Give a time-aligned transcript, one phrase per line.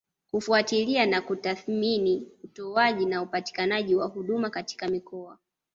[0.31, 5.37] kufuatilia na kutathimini utoaji na upatikanaji wa huduma katika mikoa